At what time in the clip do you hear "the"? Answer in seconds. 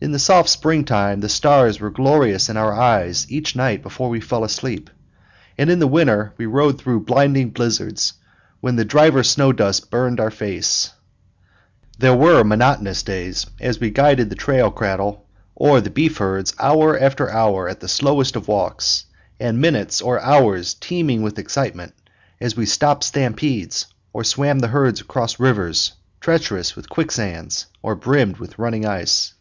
0.10-0.18, 1.20-1.28, 5.78-5.86, 8.74-8.84, 14.28-14.34, 15.80-15.88, 17.78-17.86, 24.58-24.66